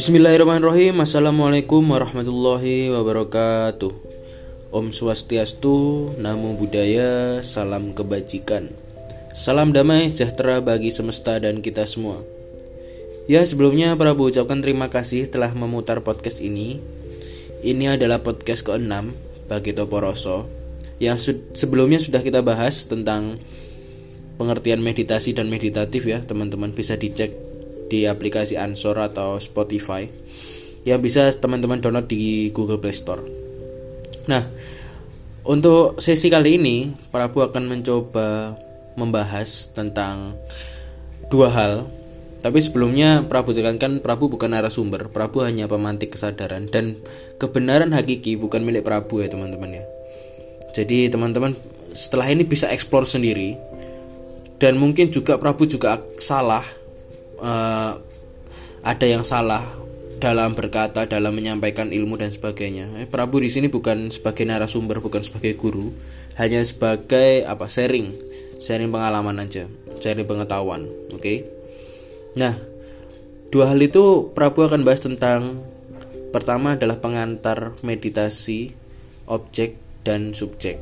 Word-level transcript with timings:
Bismillahirrahmanirrahim. 0.00 0.96
Assalamualaikum 1.04 1.84
warahmatullahi 1.84 2.88
wabarakatuh. 2.88 3.92
Om 4.72 4.96
Swastiastu, 4.96 6.08
Namo 6.16 6.56
Buddhaya, 6.56 7.44
Salam 7.44 7.92
Kebajikan. 7.92 8.72
Salam 9.36 9.76
damai 9.76 10.08
sejahtera 10.08 10.64
bagi 10.64 10.88
semesta 10.88 11.36
dan 11.36 11.60
kita 11.60 11.84
semua. 11.84 12.16
Ya 13.28 13.44
sebelumnya 13.44 13.92
Prabu 14.00 14.32
ucapkan 14.32 14.64
terima 14.64 14.88
kasih 14.88 15.28
telah 15.28 15.52
memutar 15.52 16.00
podcast 16.00 16.40
ini. 16.40 16.80
Ini 17.60 18.00
adalah 18.00 18.24
podcast 18.24 18.64
ke-6 18.72 19.12
bagi 19.52 19.76
Toporoso 19.76 20.48
Yang 20.96 21.44
sebelumnya 21.52 22.00
sudah 22.00 22.24
kita 22.24 22.40
bahas 22.40 22.88
tentang 22.88 23.36
pengertian 24.40 24.80
meditasi 24.80 25.36
dan 25.36 25.52
meditatif 25.52 26.08
ya. 26.08 26.24
Teman-teman 26.24 26.72
bisa 26.72 26.96
dicek 26.96 27.49
di 27.90 28.06
aplikasi 28.06 28.54
Ansor 28.54 28.94
atau 29.02 29.36
Spotify 29.42 30.06
yang 30.86 31.02
bisa 31.02 31.28
teman-teman 31.34 31.82
download 31.82 32.08
di 32.08 32.48
Google 32.54 32.80
Play 32.80 32.94
Store. 32.94 33.20
Nah, 34.30 34.46
untuk 35.44 35.98
sesi 35.98 36.30
kali 36.30 36.56
ini 36.56 36.94
Prabu 37.10 37.42
akan 37.42 37.66
mencoba 37.66 38.54
membahas 38.94 39.74
tentang 39.74 40.38
dua 41.28 41.50
hal. 41.50 41.74
Tapi 42.40 42.56
sebelumnya 42.56 43.28
Prabu 43.28 43.52
tekankan 43.52 44.00
Prabu 44.00 44.32
bukan 44.32 44.56
narasumber, 44.56 45.12
Prabu 45.12 45.44
hanya 45.44 45.68
pemantik 45.68 46.16
kesadaran 46.16 46.64
dan 46.72 46.96
kebenaran 47.36 47.92
hakiki 47.92 48.40
bukan 48.40 48.64
milik 48.64 48.80
Prabu 48.80 49.20
ya 49.20 49.28
teman-teman 49.28 49.76
ya. 49.76 49.84
Jadi 50.72 51.12
teman-teman 51.12 51.52
setelah 51.92 52.32
ini 52.32 52.48
bisa 52.48 52.70
explore 52.72 53.04
sendiri 53.04 53.60
dan 54.56 54.80
mungkin 54.80 55.12
juga 55.12 55.36
Prabu 55.36 55.68
juga 55.68 56.00
salah 56.16 56.64
uh, 57.40 57.98
ada 58.80 59.06
yang 59.08 59.24
salah 59.24 59.60
dalam 60.20 60.52
berkata, 60.52 61.08
dalam 61.08 61.32
menyampaikan 61.32 61.88
ilmu 61.90 62.20
dan 62.20 62.28
sebagainya. 62.28 62.92
Eh, 63.00 63.08
Prabu 63.08 63.40
di 63.40 63.48
sini 63.48 63.72
bukan 63.72 64.12
sebagai 64.12 64.44
narasumber, 64.44 65.00
bukan 65.00 65.24
sebagai 65.24 65.56
guru, 65.56 65.96
hanya 66.36 66.60
sebagai 66.60 67.48
apa 67.48 67.66
sharing, 67.66 68.12
sharing 68.60 68.92
pengalaman 68.92 69.40
aja, 69.40 69.64
sharing 69.98 70.28
pengetahuan. 70.28 70.84
Oke. 71.10 71.18
Okay? 71.18 71.38
Nah, 72.36 72.52
dua 73.48 73.72
hal 73.72 73.80
itu 73.80 74.28
Prabu 74.36 74.68
akan 74.68 74.84
bahas 74.84 75.00
tentang 75.00 75.64
pertama 76.36 76.76
adalah 76.76 77.00
pengantar 77.00 77.72
meditasi, 77.80 78.76
objek 79.24 79.80
dan 80.04 80.36
subjek. 80.36 80.76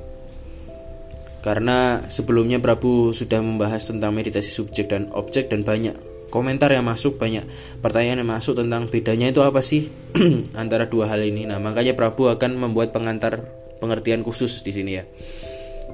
Karena 1.47 2.03
sebelumnya 2.11 2.59
Prabu 2.59 3.15
sudah 3.15 3.39
membahas 3.39 3.87
tentang 3.87 4.11
meditasi 4.11 4.51
subjek 4.51 4.91
dan 4.91 5.07
objek 5.15 5.47
dan 5.47 5.63
banyak 5.63 6.08
komentar 6.29 6.73
yang 6.73 6.85
masuk 6.85 7.17
banyak 7.17 7.45
pertanyaan 7.81 8.21
yang 8.21 8.31
masuk 8.31 8.57
tentang 8.57 8.89
bedanya 8.89 9.33
itu 9.33 9.41
apa 9.41 9.65
sih 9.65 9.89
antara 10.61 10.89
dua 10.89 11.09
hal 11.09 11.25
ini. 11.25 11.49
Nah, 11.49 11.61
makanya 11.61 11.97
Prabu 11.97 12.29
akan 12.29 12.57
membuat 12.57 12.93
pengantar 12.93 13.49
pengertian 13.81 14.21
khusus 14.21 14.61
di 14.63 14.73
sini 14.73 15.01
ya. 15.01 15.05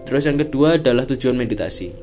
Terus 0.05 0.29
yang 0.29 0.37
kedua 0.37 0.77
adalah 0.77 1.09
tujuan 1.09 1.39
meditasi. 1.39 1.95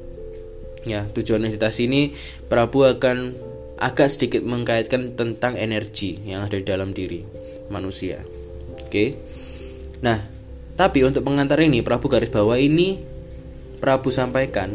Ya, 0.90 1.06
tujuan 1.14 1.46
meditasi 1.46 1.86
ini 1.86 2.10
Prabu 2.50 2.88
akan 2.88 3.38
agak 3.82 4.10
sedikit 4.10 4.42
mengkaitkan 4.46 5.14
tentang 5.18 5.58
energi 5.58 6.22
yang 6.26 6.46
ada 6.46 6.58
di 6.58 6.66
dalam 6.66 6.94
diri 6.94 7.22
manusia. 7.70 8.22
Oke. 8.82 9.18
Nah, 10.02 10.18
tapi 10.78 11.06
untuk 11.06 11.26
pengantar 11.26 11.62
ini 11.62 11.86
Prabu 11.86 12.10
garis 12.10 12.34
bawah 12.34 12.58
ini 12.58 12.98
Prabu 13.82 14.14
sampaikan 14.14 14.70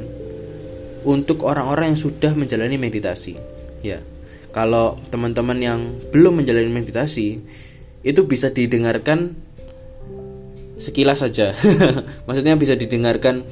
untuk 1.07 1.47
orang-orang 1.47 1.95
yang 1.95 2.01
sudah 2.01 2.35
menjalani 2.35 2.77
meditasi. 2.77 3.39
Ya. 3.81 4.03
Kalau 4.51 4.99
teman-teman 5.09 5.59
yang 5.63 5.81
belum 6.11 6.43
menjalani 6.43 6.69
meditasi 6.69 7.39
itu 8.03 8.21
bisa 8.27 8.51
didengarkan 8.51 9.39
sekilas 10.77 11.23
saja. 11.23 11.55
Maksudnya 12.27 12.59
bisa 12.59 12.75
didengarkan 12.75 13.47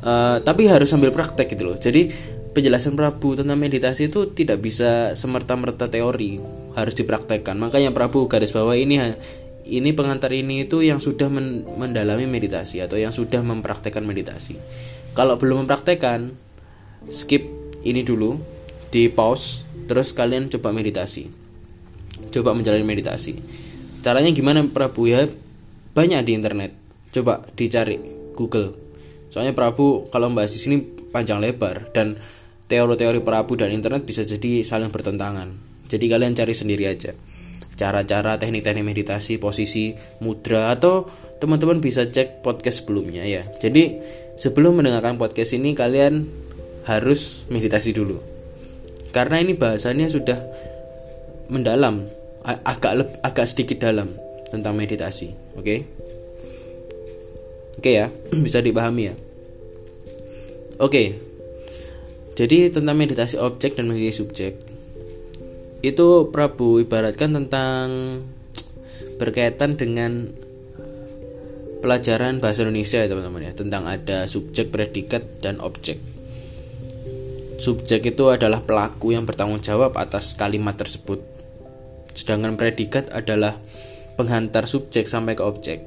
uh, 0.00 0.40
tapi 0.40 0.66
harus 0.72 0.88
sambil 0.88 1.12
praktek 1.12 1.52
gitu 1.52 1.68
loh. 1.68 1.76
Jadi 1.76 2.08
penjelasan 2.56 2.96
Prabu 2.96 3.36
tentang 3.36 3.60
meditasi 3.60 4.08
itu 4.08 4.32
tidak 4.32 4.64
bisa 4.64 5.12
semerta-merta 5.12 5.92
teori, 5.92 6.40
harus 6.72 6.94
dipraktekkan. 6.96 7.60
Makanya 7.60 7.92
Prabu 7.92 8.24
garis 8.32 8.54
bawah 8.56 8.72
ini 8.72 8.96
ini 9.66 9.90
pengantar 9.92 10.30
ini 10.30 10.64
itu 10.64 10.80
yang 10.80 11.02
sudah 11.02 11.26
men 11.26 11.66
mendalami 11.76 12.24
meditasi 12.30 12.78
atau 12.80 12.96
yang 12.96 13.10
sudah 13.10 13.42
mempraktekkan 13.42 14.06
meditasi. 14.06 14.56
Kalau 15.12 15.36
belum 15.36 15.66
mempraktekkan, 15.66 16.45
skip 17.10 17.46
ini 17.86 18.02
dulu 18.02 18.38
di 18.90 19.06
pause 19.10 19.66
terus 19.86 20.10
kalian 20.10 20.50
coba 20.50 20.74
meditasi. 20.74 21.30
Coba 22.34 22.52
menjalani 22.52 22.82
meditasi. 22.82 23.38
Caranya 24.02 24.30
gimana 24.34 24.62
Prabu? 24.66 25.06
Ya 25.06 25.26
banyak 25.94 26.20
di 26.26 26.32
internet. 26.36 26.74
Coba 27.14 27.42
dicari 27.54 27.98
Google. 28.34 28.76
Soalnya 29.30 29.56
Prabu 29.56 30.06
kalau 30.10 30.30
membahas 30.30 30.52
di 30.54 30.60
sini 30.60 30.76
panjang 31.10 31.40
lebar 31.40 31.90
dan 31.94 32.18
teori-teori 32.66 33.22
Prabu 33.22 33.54
dan 33.54 33.70
internet 33.70 34.02
bisa 34.04 34.26
jadi 34.26 34.66
saling 34.66 34.90
bertentangan. 34.90 35.54
Jadi 35.86 36.04
kalian 36.10 36.34
cari 36.34 36.54
sendiri 36.54 36.90
aja. 36.90 37.14
Cara-cara 37.76 38.40
teknik-teknik 38.40 38.82
meditasi 38.82 39.36
posisi 39.36 39.92
mudra 40.24 40.72
atau 40.72 41.04
teman-teman 41.38 41.78
bisa 41.84 42.08
cek 42.08 42.40
podcast 42.40 42.82
sebelumnya 42.82 43.22
ya. 43.22 43.44
Jadi 43.60 44.00
sebelum 44.40 44.80
mendengarkan 44.80 45.20
podcast 45.20 45.52
ini 45.54 45.76
kalian 45.76 46.24
harus 46.86 47.44
meditasi 47.50 47.90
dulu 47.90 48.22
karena 49.10 49.42
ini 49.42 49.58
bahasanya 49.58 50.06
sudah 50.06 50.38
mendalam 51.50 52.06
agak 52.46 53.10
agak 53.26 53.46
sedikit 53.50 53.82
dalam 53.82 54.14
tentang 54.54 54.78
meditasi 54.78 55.34
oke 55.58 55.66
okay? 55.66 55.78
oke 57.74 57.82
okay 57.82 57.92
ya 58.02 58.06
bisa 58.46 58.62
dipahami 58.62 59.10
ya 59.10 59.14
oke 60.78 60.94
okay. 60.94 61.06
jadi 62.38 62.70
tentang 62.70 62.94
meditasi 62.94 63.42
objek 63.42 63.74
dan 63.74 63.90
meditasi 63.90 64.22
subjek 64.22 64.54
itu 65.82 66.06
Prabu 66.30 66.82
ibaratkan 66.82 67.34
tentang 67.34 67.86
berkaitan 69.18 69.74
dengan 69.74 70.30
pelajaran 71.82 72.42
bahasa 72.42 72.66
Indonesia 72.66 73.02
ya 73.02 73.10
teman-teman 73.10 73.50
ya 73.50 73.52
tentang 73.54 73.86
ada 73.86 74.26
subjek 74.26 74.70
predikat 74.70 75.22
dan 75.42 75.58
objek 75.62 76.15
Subjek 77.56 78.04
itu 78.04 78.24
adalah 78.28 78.60
pelaku 78.62 79.16
yang 79.16 79.24
bertanggung 79.24 79.64
jawab 79.64 79.96
atas 79.96 80.36
kalimat 80.36 80.76
tersebut. 80.76 81.24
Sedangkan 82.12 82.60
predikat 82.60 83.12
adalah 83.12 83.56
penghantar 84.16 84.68
subjek 84.68 85.08
sampai 85.08 85.36
ke 85.36 85.42
objek. 85.44 85.80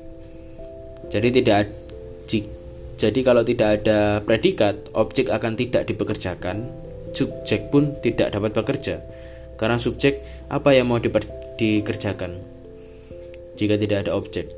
Jadi 1.09 1.29
tidak 1.33 1.69
jadi 2.99 3.23
kalau 3.23 3.47
tidak 3.47 3.79
ada 3.79 4.19
predikat, 4.19 4.91
objek 4.91 5.31
akan 5.31 5.55
tidak 5.55 5.87
dipekerjakan, 5.87 6.67
subjek 7.15 7.71
pun 7.71 7.95
tidak 8.03 8.35
dapat 8.35 8.51
bekerja. 8.51 8.99
Karena 9.55 9.79
subjek 9.79 10.19
apa 10.51 10.75
yang 10.75 10.91
mau 10.91 10.99
dikerjakan 10.99 12.35
jika 13.55 13.75
tidak 13.79 14.07
ada 14.07 14.19
objek 14.19 14.51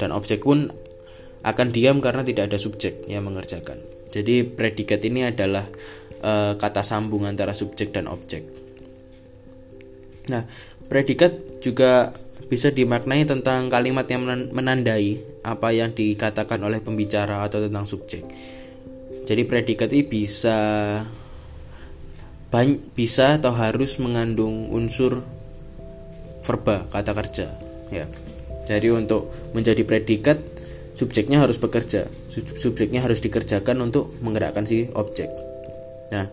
dan 0.00 0.08
objek 0.12 0.40
pun 0.40 0.72
akan 1.44 1.68
diam 1.68 2.00
karena 2.00 2.24
tidak 2.24 2.48
ada 2.48 2.56
subjek 2.56 3.04
yang 3.12 3.28
mengerjakan. 3.28 3.76
Jadi 4.08 4.44
predikat 4.44 5.04
ini 5.04 5.28
adalah 5.28 5.68
uh, 6.22 6.54
kata 6.56 6.86
sambung 6.86 7.26
antara 7.28 7.52
subjek 7.52 7.92
dan 7.92 8.08
objek. 8.08 8.46
Nah, 10.30 10.46
predikat 10.86 11.58
juga 11.58 12.14
bisa 12.46 12.70
dimaknai 12.70 13.24
tentang 13.24 13.72
kalimat 13.72 14.06
yang 14.06 14.28
menandai 14.52 15.18
apa 15.42 15.72
yang 15.74 15.90
dikatakan 15.90 16.60
oleh 16.62 16.78
pembicara 16.84 17.42
atau 17.42 17.64
tentang 17.64 17.88
subjek. 17.88 18.22
Jadi 19.22 19.42
predikat 19.46 19.88
ini 19.94 20.04
bisa 20.04 20.58
bisa 22.92 23.40
atau 23.40 23.56
harus 23.56 23.96
mengandung 23.96 24.68
unsur 24.68 25.24
verba 26.44 26.84
kata 26.92 27.16
kerja 27.16 27.48
ya. 27.88 28.04
Jadi 28.68 28.92
untuk 28.92 29.32
menjadi 29.56 29.82
predikat 29.88 30.38
subjeknya 30.92 31.40
harus 31.40 31.56
bekerja, 31.56 32.06
subjeknya 32.30 33.00
harus 33.00 33.24
dikerjakan 33.24 33.80
untuk 33.80 34.12
menggerakkan 34.20 34.68
si 34.68 34.92
objek. 34.92 35.51
Nah, 36.12 36.26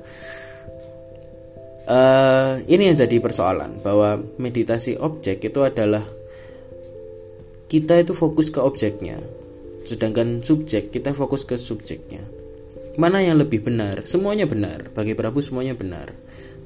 uh, 1.88 2.54
ini 2.68 2.92
yang 2.92 2.98
jadi 3.00 3.18
persoalan 3.24 3.80
bahwa 3.80 4.20
meditasi 4.36 5.00
objek 5.00 5.48
itu 5.48 5.64
adalah 5.64 6.04
kita 7.72 8.02
itu 8.02 8.12
fokus 8.12 8.52
ke 8.52 8.60
objeknya, 8.60 9.18
sedangkan 9.88 10.44
subjek 10.44 10.92
kita 10.92 11.16
fokus 11.16 11.48
ke 11.48 11.56
subjeknya. 11.56 12.22
Mana 13.00 13.24
yang 13.24 13.40
lebih 13.40 13.64
benar? 13.64 14.04
Semuanya 14.04 14.44
benar. 14.44 14.92
Bagi 14.92 15.16
Prabu 15.16 15.40
semuanya 15.40 15.72
benar. 15.72 16.12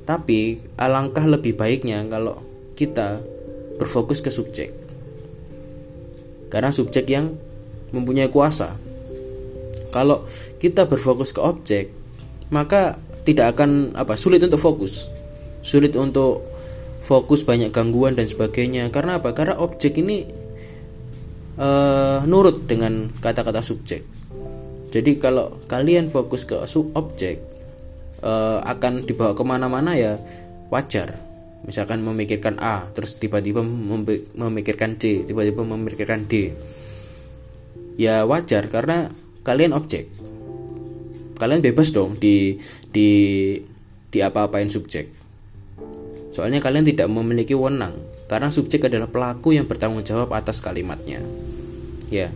Tapi 0.01 0.57
alangkah 0.81 1.29
lebih 1.29 1.53
baiknya 1.53 2.01
kalau 2.09 2.41
kita 2.73 3.21
berfokus 3.77 4.25
ke 4.25 4.33
subjek. 4.33 4.73
Karena 6.49 6.73
subjek 6.73 7.05
yang 7.05 7.37
mempunyai 7.93 8.33
kuasa. 8.33 8.81
Kalau 9.93 10.25
kita 10.57 10.89
berfokus 10.89 11.37
ke 11.37 11.41
objek, 11.43 11.93
maka 12.53 13.01
tidak 13.25 13.57
akan 13.57 13.97
apa 13.97 14.13
sulit 14.13 14.45
untuk 14.45 14.61
fokus. 14.61 15.09
Sulit 15.65 15.97
untuk 15.97 16.45
fokus 17.01 17.41
banyak 17.43 17.73
gangguan 17.73 18.13
dan 18.13 18.29
sebagainya. 18.29 18.93
Karena 18.93 19.17
apa? 19.17 19.33
Karena 19.33 19.57
objek 19.57 19.97
ini 19.97 20.23
uh, 21.57 22.21
nurut 22.29 22.69
dengan 22.69 23.09
kata-kata 23.09 23.65
subjek. 23.65 24.05
Jadi 24.93 25.17
kalau 25.17 25.57
kalian 25.65 26.13
fokus 26.13 26.45
ke 26.45 26.53
objek 26.93 27.41
uh, 28.21 28.61
akan 28.61 29.09
dibawa 29.09 29.33
ke 29.33 29.41
mana-mana 29.41 29.97
ya 29.97 30.21
wajar. 30.69 31.17
Misalkan 31.63 32.03
memikirkan 32.03 32.59
A 32.59 32.91
terus 32.91 33.15
tiba-tiba 33.15 33.63
memikirkan 34.35 34.99
C 34.99 35.23
tiba-tiba 35.23 35.63
memikirkan 35.63 36.27
D. 36.27 36.53
Ya 37.95 38.27
wajar 38.27 38.67
karena 38.67 39.09
kalian 39.47 39.71
objek 39.71 40.11
kalian 41.37 41.61
bebas 41.61 41.91
dong 41.91 42.17
di 42.17 42.57
di 42.89 43.09
di 44.13 44.19
apa-apain 44.21 44.69
subjek. 44.69 45.09
Soalnya 46.33 46.61
kalian 46.61 46.85
tidak 46.85 47.09
memiliki 47.09 47.53
wewenang 47.53 47.93
karena 48.25 48.49
subjek 48.49 48.89
adalah 48.89 49.09
pelaku 49.09 49.53
yang 49.53 49.69
bertanggung 49.69 50.01
jawab 50.01 50.33
atas 50.33 50.61
kalimatnya. 50.61 51.21
Ya. 52.09 52.33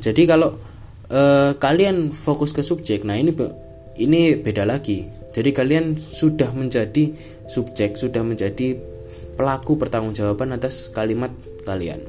Jadi 0.00 0.22
kalau 0.24 0.56
uh, 1.10 1.52
kalian 1.58 2.14
fokus 2.14 2.54
ke 2.54 2.62
subjek 2.62 3.02
nah 3.02 3.18
ini 3.18 3.34
ini 3.98 4.38
beda 4.38 4.66
lagi. 4.66 5.06
Jadi 5.30 5.50
kalian 5.54 5.94
sudah 5.94 6.50
menjadi 6.50 7.14
subjek 7.46 7.94
sudah 7.94 8.26
menjadi 8.26 8.74
pelaku 9.38 9.78
pertanggungjawaban 9.78 10.58
atas 10.58 10.90
kalimat 10.90 11.30
kalian. 11.62 12.02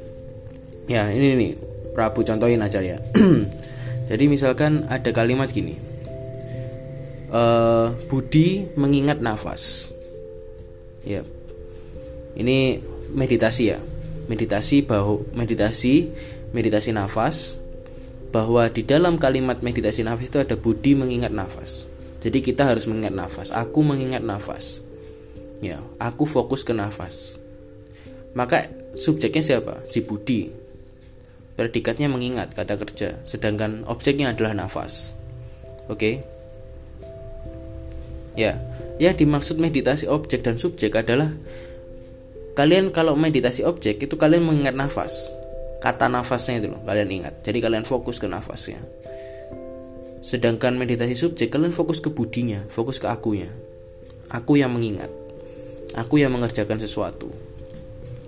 Ya 0.89 1.09
ini 1.13 1.37
nih 1.37 1.51
Prabu 1.91 2.23
contohin 2.23 2.63
aja 2.63 2.79
ya 2.79 2.97
jadi 4.11 4.27
misalkan 4.27 4.83
ada 4.91 5.07
kalimat 5.15 5.47
gini. 5.47 5.79
Uh, 7.31 7.95
Budi 8.11 8.67
mengingat 8.75 9.23
nafas. 9.23 9.95
Ya. 11.07 11.23
Ini 12.35 12.83
meditasi 13.15 13.71
ya. 13.71 13.79
Meditasi 14.27 14.83
bahwa 14.83 15.23
meditasi 15.31 16.11
meditasi 16.51 16.91
nafas. 16.91 17.63
Bahwa 18.35 18.67
di 18.67 18.83
dalam 18.83 19.15
kalimat 19.15 19.63
meditasi 19.63 20.03
nafas 20.03 20.27
itu 20.27 20.43
ada 20.43 20.59
budi 20.59 20.91
mengingat 20.91 21.31
nafas. 21.31 21.87
Jadi 22.19 22.43
kita 22.43 22.67
harus 22.67 22.91
mengingat 22.91 23.15
nafas. 23.15 23.55
Aku 23.55 23.79
mengingat 23.79 24.27
nafas. 24.27 24.83
Ya 25.63 25.79
aku 26.03 26.27
fokus 26.27 26.67
ke 26.67 26.75
nafas. 26.75 27.39
Maka 28.35 28.67
subjeknya 28.91 29.39
siapa? 29.39 29.83
Si 29.87 30.03
budi 30.03 30.60
predikatnya 31.61 32.09
mengingat 32.09 32.57
kata 32.57 32.73
kerja 32.73 33.21
sedangkan 33.21 33.85
objeknya 33.85 34.33
adalah 34.33 34.57
nafas. 34.57 35.13
Oke? 35.85 35.93
Okay? 35.93 36.15
ya. 38.33 38.57
Ya 39.01 39.13
dimaksud 39.17 39.57
meditasi 39.57 40.05
objek 40.05 40.45
dan 40.45 40.61
subjek 40.61 40.93
adalah 40.93 41.29
kalian 42.53 42.93
kalau 42.93 43.17
meditasi 43.17 43.65
objek 43.65 44.01
itu 44.01 44.17
kalian 44.17 44.45
mengingat 44.45 44.73
nafas. 44.73 45.29
Kata 45.81 46.05
nafasnya 46.05 46.61
itu 46.61 46.69
loh 46.69 46.81
kalian 46.85 47.09
ingat. 47.09 47.33
Jadi 47.41 47.61
kalian 47.61 47.85
fokus 47.85 48.21
ke 48.21 48.29
nafasnya. 48.29 48.77
Sedangkan 50.21 50.77
meditasi 50.77 51.17
subjek 51.17 51.49
kalian 51.49 51.73
fokus 51.73 51.97
ke 51.97 52.13
budinya 52.13 52.61
fokus 52.69 53.01
ke 53.01 53.09
akunya. 53.09 53.49
Aku 54.29 54.57
yang 54.57 54.73
mengingat. 54.73 55.09
Aku 55.97 56.21
yang 56.21 56.33
mengerjakan 56.33 56.77
sesuatu 56.77 57.29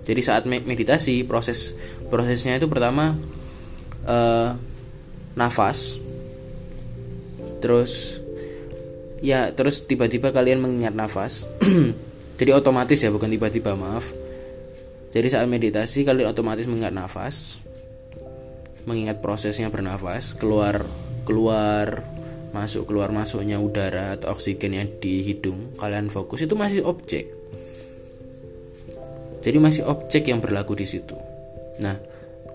jadi 0.04 0.20
saat 0.20 0.44
meditasi 0.44 1.24
proses 1.24 1.72
prosesnya 2.12 2.60
itu 2.60 2.68
pertama 2.68 3.16
uh, 4.04 4.52
nafas. 5.32 5.96
Terus 7.64 8.20
ya 9.24 9.48
terus 9.56 9.88
tiba-tiba 9.88 10.28
kalian 10.28 10.60
mengingat 10.60 10.92
nafas. 10.92 11.48
Jadi 12.34 12.50
otomatis 12.50 12.98
ya 12.98 13.08
bukan 13.08 13.30
tiba-tiba 13.30 13.72
maaf. 13.78 14.04
Jadi 15.14 15.30
saat 15.30 15.46
meditasi 15.48 16.04
kalian 16.04 16.28
otomatis 16.34 16.68
mengingat 16.68 16.92
nafas. 16.92 17.64
Mengingat 18.84 19.24
prosesnya 19.24 19.72
bernafas 19.72 20.36
keluar 20.36 20.84
keluar 21.24 22.04
masuk 22.52 22.92
keluar 22.92 23.08
masuknya 23.10 23.56
udara 23.56 24.20
atau 24.20 24.36
oksigen 24.36 24.76
yang 24.76 24.88
di 25.00 25.24
hidung 25.24 25.72
kalian 25.80 26.12
fokus. 26.12 26.44
Itu 26.44 26.58
masih 26.58 26.84
objek 26.84 27.43
jadi 29.44 29.60
masih 29.60 29.84
objek 29.84 30.32
yang 30.32 30.40
berlaku 30.40 30.72
di 30.72 30.88
situ. 30.88 31.14
Nah 31.84 32.00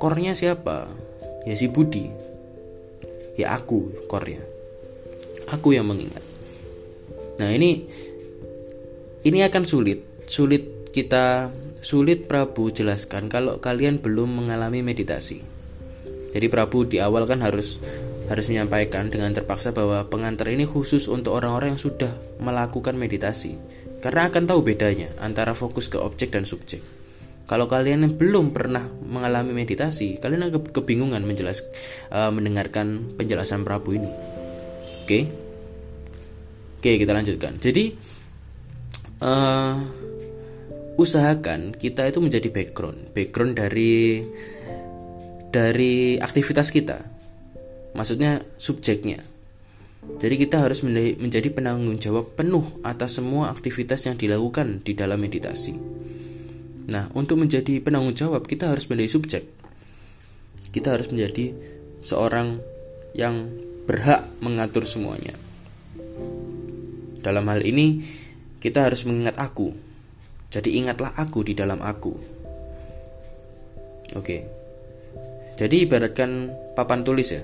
core 0.02 0.34
siapa? 0.34 0.90
Ya 1.46 1.54
si 1.54 1.70
Budi. 1.70 2.10
Ya 3.38 3.54
aku 3.54 3.94
core 4.10 4.60
aku 5.50 5.74
yang 5.74 5.90
mengingat. 5.90 6.22
Nah, 7.42 7.50
ini 7.50 7.88
ini 9.26 9.40
akan 9.44 9.64
sulit, 9.66 10.06
sulit 10.30 10.92
kita 10.94 11.52
sulit 11.80 12.28
Prabu 12.28 12.72
jelaskan 12.72 13.32
kalau 13.32 13.58
kalian 13.60 14.00
belum 14.00 14.44
mengalami 14.44 14.86
meditasi. 14.86 15.42
Jadi 16.30 16.46
Prabu 16.52 16.86
di 16.86 17.02
awal 17.02 17.26
kan 17.26 17.42
harus 17.42 17.82
harus 18.30 18.46
menyampaikan 18.46 19.10
dengan 19.10 19.34
terpaksa 19.34 19.74
bahwa 19.74 20.06
pengantar 20.06 20.54
ini 20.54 20.70
khusus 20.70 21.10
untuk 21.10 21.34
orang-orang 21.42 21.74
yang 21.74 21.82
sudah 21.82 22.14
melakukan 22.38 22.94
meditasi. 22.94 23.58
Karena 24.00 24.32
akan 24.32 24.44
tahu 24.48 24.64
bedanya 24.64 25.12
antara 25.20 25.52
fokus 25.52 25.92
ke 25.92 26.00
objek 26.00 26.32
dan 26.32 26.48
subjek. 26.48 26.80
Kalau 27.50 27.66
kalian 27.66 28.06
yang 28.06 28.14
belum 28.14 28.54
pernah 28.54 28.86
mengalami 29.10 29.58
meditasi, 29.58 30.22
kalian 30.22 30.54
akan 30.54 30.70
kebingungan 30.70 31.26
menjelas, 31.26 31.66
uh, 32.14 32.30
mendengarkan 32.30 33.18
penjelasan 33.18 33.66
Prabu 33.66 33.98
ini. 33.98 34.12
Oke? 35.02 35.06
Okay? 35.10 35.24
Oke, 36.80 36.92
kita 37.02 37.12
lanjutkan. 37.12 37.58
Jadi 37.58 37.92
uh, 39.26 39.76
usahakan 40.96 41.76
kita 41.76 42.08
itu 42.08 42.22
menjadi 42.22 42.48
background, 42.54 43.12
background 43.18 43.58
dari 43.58 44.24
dari 45.50 46.22
aktivitas 46.22 46.70
kita. 46.70 47.02
Maksudnya 47.98 48.46
subjeknya. 48.62 49.39
Jadi 50.18 50.36
kita 50.36 50.66
harus 50.66 50.82
menjadi 50.82 51.54
penanggung 51.54 52.02
jawab 52.02 52.34
penuh 52.34 52.66
atas 52.82 53.22
semua 53.22 53.54
aktivitas 53.54 54.10
yang 54.10 54.18
dilakukan 54.18 54.82
di 54.82 54.98
dalam 54.98 55.22
meditasi. 55.22 55.78
Nah, 56.90 57.06
untuk 57.14 57.38
menjadi 57.38 57.78
penanggung 57.86 58.18
jawab 58.18 58.50
kita 58.50 58.74
harus 58.74 58.90
menjadi 58.90 59.10
subjek. 59.14 59.44
Kita 60.74 60.98
harus 60.98 61.14
menjadi 61.14 61.54
seorang 62.02 62.58
yang 63.14 63.54
berhak 63.86 64.26
mengatur 64.42 64.90
semuanya. 64.90 65.38
Dalam 67.22 67.46
hal 67.46 67.62
ini, 67.62 68.02
kita 68.58 68.90
harus 68.90 69.06
mengingat 69.06 69.38
aku. 69.38 69.70
Jadi 70.50 70.82
ingatlah 70.82 71.14
aku 71.14 71.46
di 71.46 71.54
dalam 71.54 71.78
aku. 71.86 72.14
Oke. 74.18 74.38
Jadi 75.60 75.86
ibaratkan 75.86 76.50
papan 76.74 77.06
tulis 77.06 77.30
ya. 77.30 77.44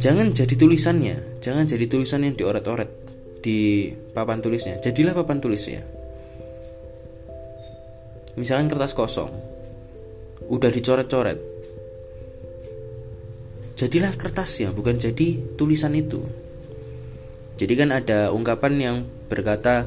Jangan 0.00 0.32
jadi 0.32 0.56
tulisannya, 0.56 1.44
jangan 1.44 1.68
jadi 1.68 1.84
tulisan 1.84 2.24
yang 2.24 2.32
dioret-oret 2.32 2.88
di 3.44 3.92
papan 4.16 4.40
tulisnya. 4.40 4.80
Jadilah 4.80 5.12
papan 5.12 5.44
tulisnya. 5.44 5.84
Misalkan 8.40 8.72
kertas 8.72 8.96
kosong. 8.96 9.28
Udah 10.48 10.72
dicoret-coret. 10.72 11.36
Jadilah 13.76 14.16
kertasnya, 14.16 14.72
bukan 14.72 14.96
jadi 14.96 15.36
tulisan 15.60 15.92
itu. 15.92 16.24
Jadi 17.60 17.72
kan 17.76 17.92
ada 17.92 18.32
ungkapan 18.32 18.80
yang 18.80 18.96
berkata 19.28 19.84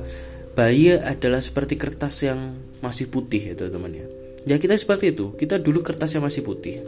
bayi 0.54 0.94
adalah 0.94 1.42
seperti 1.42 1.74
kertas 1.74 2.22
yang 2.22 2.54
masih 2.86 3.10
putih 3.10 3.50
ya 3.50 3.54
teman-teman 3.58 3.98
ya. 3.98 4.06
Ya 4.46 4.56
kita 4.62 4.78
seperti 4.78 5.18
itu. 5.18 5.34
Kita 5.34 5.58
dulu 5.58 5.82
kertas 5.82 6.14
yang 6.14 6.22
masih 6.22 6.46
putih. 6.46 6.86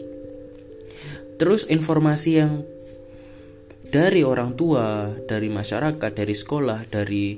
Terus 1.42 1.66
informasi 1.66 2.38
yang 2.38 2.62
dari 3.90 4.22
orang 4.26 4.58
tua, 4.58 5.14
dari 5.26 5.50
masyarakat, 5.50 6.12
dari 6.12 6.36
sekolah, 6.36 6.90
dari 6.90 7.38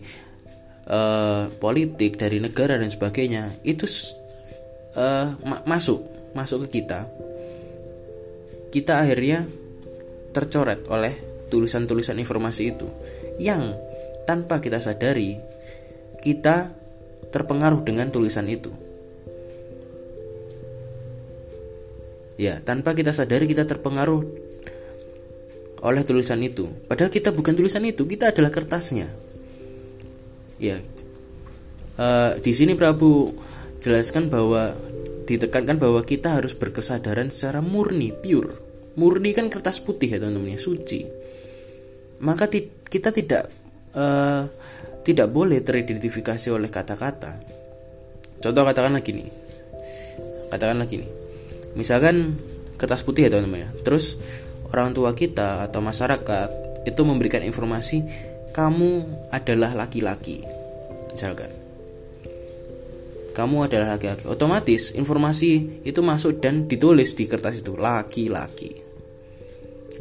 uh, 0.88 1.52
politik, 1.60 2.16
dari 2.16 2.40
negara 2.40 2.80
dan 2.80 2.88
sebagainya 2.88 3.60
itu 3.68 3.88
uh, 4.96 5.36
ma 5.44 5.64
masuk 5.68 6.04
masuk 6.32 6.68
ke 6.68 6.82
kita. 6.82 7.08
Kita 8.72 9.04
akhirnya 9.04 9.48
tercoret 10.36 10.86
oleh 10.92 11.16
tulisan-tulisan 11.48 12.20
informasi 12.20 12.76
itu 12.76 12.88
yang 13.40 13.74
tanpa 14.28 14.60
kita 14.60 14.84
sadari 14.84 15.40
kita 16.20 16.76
terpengaruh 17.32 17.82
dengan 17.88 18.12
tulisan 18.12 18.48
itu. 18.52 18.70
Ya, 22.38 22.62
tanpa 22.62 22.94
kita 22.94 23.18
sadari 23.18 23.50
kita 23.50 23.66
terpengaruh 23.66 24.47
oleh 25.88 26.04
tulisan 26.04 26.44
itu. 26.44 26.68
Padahal 26.86 27.10
kita 27.10 27.32
bukan 27.32 27.56
tulisan 27.56 27.84
itu, 27.88 28.04
kita 28.04 28.36
adalah 28.36 28.52
kertasnya. 28.52 29.08
Ya, 30.58 30.82
uh, 32.02 32.32
di 32.42 32.52
sini 32.52 32.74
Prabu 32.74 33.32
jelaskan 33.80 34.28
bahwa 34.28 34.74
ditekankan 35.28 35.78
bahwa 35.78 36.02
kita 36.04 36.40
harus 36.40 36.58
berkesadaran 36.58 37.32
secara 37.32 37.64
murni, 37.64 38.12
pure. 38.12 38.68
Murni 38.98 39.32
kan 39.32 39.48
kertas 39.48 39.80
putih 39.80 40.10
ya 40.10 40.18
teman-teman 40.18 40.58
ya, 40.58 40.60
suci. 40.60 41.06
Maka 42.18 42.50
kita 42.90 43.14
tidak 43.14 43.48
uh, 43.94 44.44
tidak 45.08 45.28
boleh 45.32 45.64
teridentifikasi 45.64 46.52
oleh 46.52 46.68
kata-kata 46.68 47.40
contoh 48.44 48.64
katakanlah 48.68 49.02
gini 49.02 49.26
katakanlah 50.52 50.86
gini 50.86 51.08
misalkan 51.74 52.36
kertas 52.78 53.02
putih 53.08 53.28
ya 53.28 53.30
teman-teman 53.34 53.66
ya 53.66 53.70
terus 53.82 54.20
orang 54.74 54.92
tua 54.96 55.12
kita 55.14 55.68
atau 55.68 55.80
masyarakat 55.80 56.50
itu 56.88 57.02
memberikan 57.04 57.44
informasi 57.44 58.04
kamu 58.56 59.06
adalah 59.30 59.76
laki-laki 59.78 60.42
misalkan. 61.14 61.50
Kamu 63.38 63.70
adalah 63.70 64.02
laki-laki. 64.02 64.26
Otomatis 64.26 64.98
informasi 64.98 65.86
itu 65.86 66.02
masuk 66.02 66.42
dan 66.42 66.66
ditulis 66.66 67.14
di 67.14 67.30
kertas 67.30 67.62
itu 67.62 67.78
laki-laki. 67.78 68.74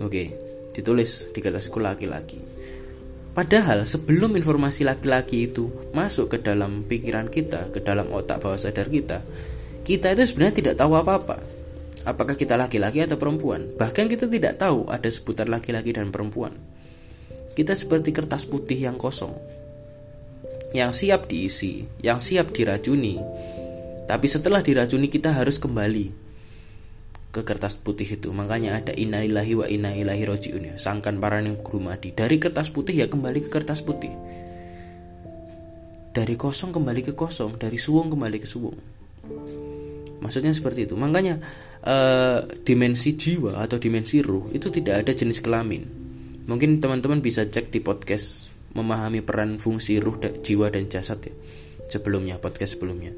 Oke 0.01 0.47
ditulis 0.77 1.33
di 1.33 1.41
kertas 1.41 1.73
itu 1.73 1.81
laki-laki. 1.81 2.37
Padahal 3.33 3.89
sebelum 3.89 4.37
informasi 4.37 4.85
laki-laki 4.85 5.49
itu 5.49 5.73
masuk 5.97 6.37
ke 6.37 6.39
dalam 6.45 6.85
pikiran 6.85 7.33
kita, 7.33 7.73
ke 7.73 7.81
dalam 7.81 8.13
otak 8.13 8.45
bawah 8.45 8.61
sadar 8.61 8.93
kita, 8.93 9.25
kita 9.85 10.13
itu 10.13 10.25
sebenarnya 10.29 10.57
tidak 10.61 10.75
tahu 10.77 10.97
apa-apa. 11.01 11.56
Apakah 12.07 12.39
kita 12.39 12.55
laki-laki 12.55 13.03
atau 13.03 13.19
perempuan? 13.19 13.67
Bahkan 13.75 14.07
kita 14.07 14.31
tidak 14.31 14.63
tahu 14.63 14.87
ada 14.87 15.11
sebutan 15.11 15.51
laki-laki 15.51 15.91
dan 15.91 16.15
perempuan. 16.15 16.55
Kita 17.59 17.75
seperti 17.75 18.15
kertas 18.15 18.47
putih 18.47 18.79
yang 18.79 18.95
kosong, 18.95 19.35
yang 20.71 20.95
siap 20.95 21.27
diisi, 21.27 21.83
yang 22.07 22.23
siap 22.23 22.55
diracuni. 22.55 23.19
Tapi 24.07 24.27
setelah 24.31 24.63
diracuni 24.63 25.11
kita 25.11 25.35
harus 25.35 25.59
kembali 25.59 26.27
ke 27.37 27.45
kertas 27.45 27.77
putih 27.77 28.17
itu 28.17 28.33
makanya 28.33 28.81
ada 28.81 28.97
innalillahi 28.97 29.53
wa 29.61 29.67
inna 29.69 29.93
ilaihi 29.93 30.25
rojiun 30.25 30.73
ya 30.73 30.75
sangkan 30.81 31.21
paraning 31.21 31.61
grumadi 31.61 32.09
dari 32.17 32.41
kertas 32.41 32.73
putih 32.73 32.97
ya 32.97 33.13
kembali 33.13 33.45
ke 33.45 33.53
kertas 33.53 33.85
putih 33.85 34.09
dari 36.17 36.33
kosong 36.41 36.73
kembali 36.73 37.05
ke 37.05 37.13
kosong 37.13 37.61
dari 37.61 37.77
suwung 37.77 38.09
kembali 38.09 38.41
ke 38.41 38.49
suwung 38.49 38.81
maksudnya 40.21 40.53
seperti 40.53 40.89
itu 40.89 40.95
makanya 40.97 41.41
uh, 41.85 42.45
dimensi 42.65 43.17
jiwa 43.17 43.61
atau 43.61 43.77
dimensi 43.77 44.21
ruh 44.21 44.49
itu 44.53 44.69
tidak 44.73 45.05
ada 45.07 45.13
jenis 45.13 45.43
kelamin 45.45 45.83
mungkin 46.47 46.79
teman-teman 46.79 47.21
bisa 47.21 47.47
cek 47.47 47.73
di 47.75 47.81
podcast 47.83 48.55
memahami 48.77 49.25
peran 49.25 49.57
fungsi 49.57 49.99
ruh 49.99 50.21
jiwa 50.21 50.73
dan 50.73 50.89
jasad 50.89 51.21
ya 51.21 51.35
sebelumnya 51.91 52.41
podcast 52.41 52.79
sebelumnya 52.79 53.15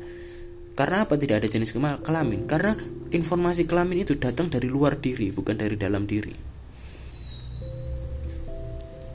karena 0.78 1.02
apa 1.02 1.19
tidak 1.19 1.43
ada 1.43 1.50
jenis 1.50 1.75
kelamin? 1.75 2.47
Karena 2.47 2.71
informasi 3.11 3.67
kelamin 3.67 4.07
itu 4.07 4.14
datang 4.14 4.47
dari 4.47 4.71
luar 4.71 5.02
diri, 5.02 5.35
bukan 5.35 5.59
dari 5.59 5.75
dalam 5.75 6.07
diri. 6.07 6.31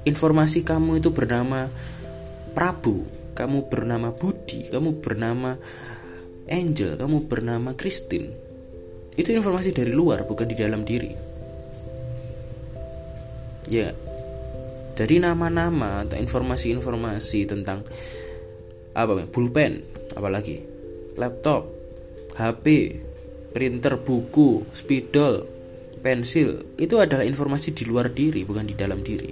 Informasi 0.03 0.67
kamu 0.67 0.99
itu 0.99 1.15
bernama 1.15 1.71
Prabu, 2.51 3.07
kamu 3.31 3.71
bernama 3.71 4.11
Budi, 4.11 4.67
kamu 4.67 4.99
bernama 4.99 5.55
Angel, 6.49 6.99
kamu 6.99 7.29
bernama 7.31 7.71
Christine. 7.77 8.29
Itu 9.13 9.31
informasi 9.31 9.71
dari 9.71 9.93
luar, 9.95 10.25
bukan 10.27 10.49
di 10.49 10.55
dalam 10.57 10.83
diri. 10.83 11.11
Ya, 13.71 13.95
dari 14.93 15.17
nama-nama 15.17 16.05
atau 16.05 16.19
informasi-informasi 16.19 17.39
tentang 17.49 17.81
apa 18.93 19.25
pulpen 19.25 19.81
apalagi 20.13 20.61
laptop, 21.17 21.65
HP, 22.37 22.65
printer 23.53 23.97
buku, 24.01 24.65
spidol, 24.73 25.45
pensil 26.01 26.75
itu 26.77 26.99
adalah 27.01 27.25
informasi 27.25 27.73
di 27.73 27.87
luar 27.87 28.11
diri 28.11 28.45
bukan 28.45 28.65
di 28.69 28.75
dalam 28.77 29.01
diri. 29.01 29.31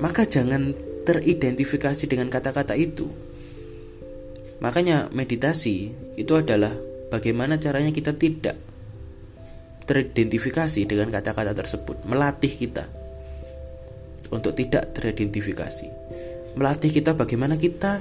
Maka 0.00 0.26
jangan 0.26 0.74
teridentifikasi 1.04 2.04
dengan 2.08 2.32
kata-kata 2.32 2.74
itu. 2.74 3.23
Makanya 4.62 5.10
meditasi 5.10 5.90
itu 6.14 6.32
adalah 6.38 6.70
bagaimana 7.10 7.58
caranya 7.58 7.90
kita 7.90 8.14
tidak 8.14 8.54
teridentifikasi 9.84 10.86
dengan 10.88 11.12
kata-kata 11.12 11.52
tersebut, 11.52 12.06
melatih 12.08 12.52
kita 12.52 12.84
untuk 14.32 14.56
tidak 14.56 14.94
teridentifikasi. 14.94 15.88
Melatih 16.54 16.90
kita 16.90 17.12
bagaimana 17.18 17.58
kita 17.58 18.00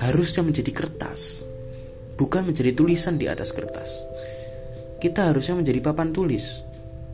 harusnya 0.00 0.42
menjadi 0.46 0.72
kertas 0.72 1.52
bukan 2.22 2.46
menjadi 2.46 2.70
tulisan 2.76 3.16
di 3.16 3.26
atas 3.26 3.50
kertas. 3.50 4.06
Kita 5.02 5.34
harusnya 5.34 5.58
menjadi 5.58 5.82
papan 5.82 6.14
tulis, 6.14 6.62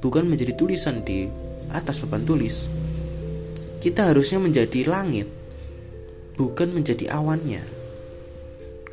bukan 0.04 0.28
menjadi 0.28 0.52
tulisan 0.52 1.00
di 1.00 1.24
atas 1.72 2.04
papan 2.04 2.22
tulis. 2.28 2.68
Kita 3.80 4.12
harusnya 4.12 4.42
menjadi 4.42 4.84
langit, 4.84 5.28
bukan 6.36 6.76
menjadi 6.76 7.14
awannya. 7.14 7.77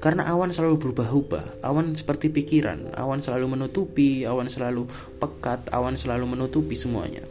Karena 0.06 0.30
awan 0.30 0.54
selalu 0.54 0.78
berubah-ubah, 0.78 1.66
awan 1.66 1.98
seperti 1.98 2.30
pikiran, 2.30 2.94
awan 2.94 3.26
selalu 3.26 3.58
menutupi, 3.58 4.22
awan 4.22 4.46
selalu 4.46 4.86
pekat, 5.18 5.74
awan 5.74 5.98
selalu 5.98 6.30
menutupi 6.30 6.78
semuanya. 6.78 7.26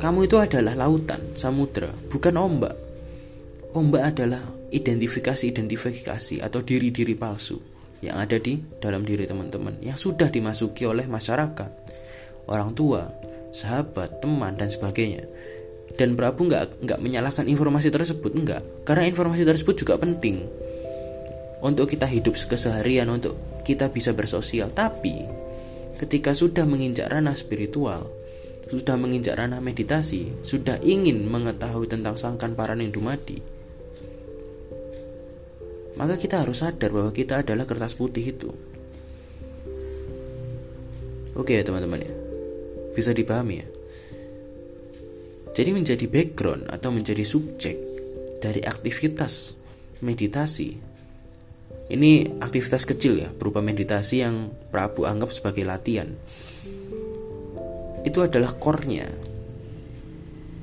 Kamu 0.00 0.24
itu 0.24 0.40
adalah 0.40 0.72
lautan, 0.72 1.20
samudra, 1.36 1.92
bukan 2.08 2.32
ombak. 2.40 2.72
Ombak 3.76 4.16
adalah 4.16 4.40
identifikasi-identifikasi 4.72 6.40
atau 6.40 6.64
diri-diri 6.64 7.12
palsu 7.12 7.60
yang 8.00 8.16
ada 8.16 8.40
di 8.40 8.56
dalam 8.80 9.04
diri 9.04 9.28
teman-teman 9.28 9.84
yang 9.84 10.00
sudah 10.00 10.32
dimasuki 10.32 10.88
oleh 10.88 11.04
masyarakat, 11.04 11.70
orang 12.48 12.72
tua, 12.72 13.04
sahabat, 13.52 14.24
teman 14.24 14.56
dan 14.56 14.72
sebagainya. 14.72 15.28
Dan 15.92 16.16
Prabu 16.16 16.48
nggak 16.48 16.82
nggak 16.82 16.98
menyalahkan 17.04 17.44
informasi 17.44 17.92
tersebut 17.92 18.32
enggak, 18.32 18.64
karena 18.88 19.04
informasi 19.12 19.44
tersebut 19.44 19.76
juga 19.76 20.00
penting 20.00 20.40
untuk 21.62 21.86
kita 21.86 22.08
hidup 22.08 22.34
keseharian, 22.34 23.06
untuk 23.12 23.36
kita 23.62 23.92
bisa 23.92 24.16
bersosial. 24.16 24.72
Tapi 24.72 25.22
ketika 26.00 26.32
sudah 26.34 26.64
menginjak 26.66 27.12
ranah 27.12 27.36
spiritual, 27.36 28.08
sudah 28.72 28.96
menginjak 28.96 29.36
ranah 29.36 29.60
meditasi, 29.60 30.32
sudah 30.40 30.80
ingin 30.80 31.28
mengetahui 31.28 31.86
tentang 31.86 32.16
sangkan 32.16 32.56
paranindumadi, 32.56 33.38
maka 36.00 36.16
kita 36.16 36.40
harus 36.40 36.64
sadar 36.64 36.88
bahwa 36.88 37.12
kita 37.12 37.44
adalah 37.44 37.68
kertas 37.68 37.94
putih 37.94 38.32
itu. 38.32 38.50
Oke 41.36 41.56
ya 41.56 41.62
teman-teman 41.64 42.00
ya, 42.00 42.12
bisa 42.96 43.12
dipahami 43.12 43.60
ya. 43.60 43.68
Jadi 45.52 45.70
menjadi 45.76 46.04
background 46.08 46.72
atau 46.72 46.88
menjadi 46.88 47.20
subjek 47.20 47.76
dari 48.40 48.64
aktivitas 48.64 49.60
meditasi. 50.00 50.76
Ini 51.92 52.40
aktivitas 52.40 52.88
kecil 52.88 53.20
ya, 53.20 53.28
berupa 53.28 53.60
meditasi 53.60 54.24
yang 54.24 54.48
Prabu 54.72 55.04
anggap 55.04 55.28
sebagai 55.28 55.68
latihan. 55.68 56.08
Itu 58.02 58.24
adalah 58.24 58.56
core-nya. 58.56 59.06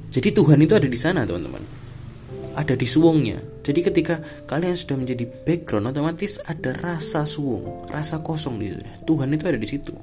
Jadi 0.10 0.30
Tuhan 0.34 0.58
itu 0.58 0.74
ada 0.74 0.90
di 0.90 0.98
sana, 0.98 1.22
teman-teman. 1.22 1.62
Ada 2.58 2.74
di 2.74 2.84
suwungnya, 2.90 3.40
jadi 3.70 3.86
ketika 3.86 4.16
kalian 4.50 4.74
sudah 4.74 4.98
menjadi 4.98 5.30
background 5.46 5.94
otomatis 5.94 6.42
ada 6.42 6.74
rasa 6.74 7.30
suwung, 7.30 7.86
rasa 7.94 8.26
kosong 8.26 8.58
di 8.58 8.74
situ. 8.74 8.82
Tuhan 9.06 9.30
itu 9.30 9.46
ada 9.46 9.60
di 9.62 9.68
situ. 9.70 9.94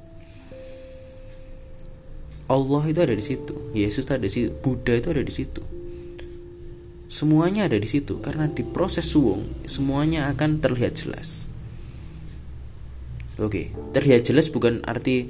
Allah 2.47 2.83
itu 2.87 2.99
ada 3.03 3.11
di 3.11 3.23
situ, 3.23 3.55
Yesus 3.75 4.07
itu 4.07 4.11
ada 4.15 4.23
di 4.23 4.31
situ, 4.31 4.49
Buddha 4.63 4.95
itu 4.95 5.11
ada 5.11 5.19
di 5.19 5.33
situ. 5.33 5.59
Semuanya 7.07 7.67
ada 7.67 7.75
di 7.79 7.87
situ 7.87 8.19
karena 8.19 8.51
di 8.51 8.63
proses 8.67 9.07
suwung 9.07 9.43
semuanya 9.63 10.27
akan 10.31 10.59
terlihat 10.59 10.95
jelas. 10.95 11.51
Oke, 13.39 13.71
terlihat 13.95 14.27
jelas 14.27 14.51
bukan 14.51 14.83
arti 14.83 15.27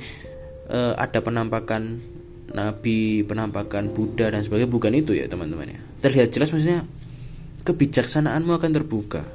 uh, 0.70 0.98
ada 0.98 1.22
penampakan 1.22 2.02
nabi, 2.54 3.26
penampakan 3.26 3.94
Buddha 3.94 4.32
dan 4.32 4.42
sebagainya 4.42 4.72
bukan 4.72 4.94
itu 4.94 5.14
ya 5.18 5.26
teman-teman 5.30 5.74
ya. 5.74 5.82
Terlihat 6.06 6.34
jelas 6.34 6.54
maksudnya 6.54 6.86
kebijaksanaanmu 7.66 8.58
akan 8.58 8.72
terbuka 8.74 9.26